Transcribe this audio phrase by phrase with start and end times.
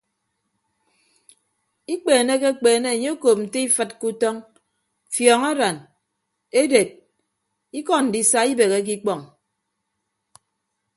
[1.93, 4.35] Ikpeenekekpeene enye okop nte ifịd ke utọñ
[5.13, 5.77] fiọñaran
[6.61, 6.89] eded
[7.79, 9.21] ikọ ndisa ibeheke ikpọñ.